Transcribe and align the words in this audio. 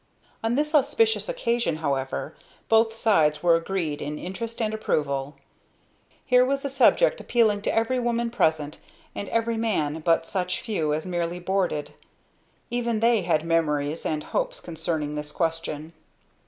On 0.43 0.55
this 0.55 0.73
auspicious 0.73 1.29
occasion, 1.29 1.75
however, 1.75 2.35
both 2.69 2.95
sides 2.95 3.43
were 3.43 3.55
agreed 3.55 4.01
in 4.01 4.17
interest 4.17 4.59
and 4.59 4.73
approval. 4.73 5.35
Here 6.25 6.43
was 6.43 6.65
a 6.65 6.69
subject 6.71 7.21
appealing 7.21 7.61
to 7.61 7.71
every 7.75 7.99
woman 7.99 8.31
present, 8.31 8.79
and 9.13 9.29
every 9.29 9.57
man 9.57 9.99
but 10.03 10.25
such 10.25 10.59
few 10.59 10.91
as 10.91 11.05
merely 11.05 11.37
"boarded"; 11.37 11.93
even 12.71 12.99
they 12.99 13.21
had 13.21 13.45
memories 13.45 14.03
and 14.03 14.23
hopes 14.23 14.59
concerning 14.59 15.13
this 15.13 15.31
question. 15.31 15.93